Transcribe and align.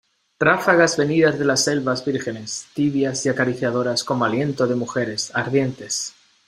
ráfagas 0.39 0.97
venidas 0.97 1.37
de 1.37 1.45
las 1.45 1.63
selvas 1.65 2.03
vírgenes, 2.03 2.65
tibias 2.73 3.23
y 3.27 3.29
acariciadoras 3.29 4.03
como 4.03 4.25
aliento 4.25 4.65
de 4.65 4.73
mujeres 4.73 5.29
ardientes, 5.35 6.13